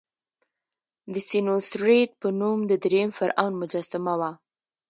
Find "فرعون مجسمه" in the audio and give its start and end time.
3.17-4.13